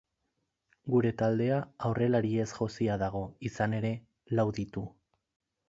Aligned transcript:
Gure 0.93 1.11
taldea 1.21 1.59
aurrelariez 1.89 2.47
josia 2.55 2.97
dago, 3.05 3.23
izan 3.53 3.79
ere, 3.83 3.93
lau 4.41 4.51
ditu. 4.61 4.87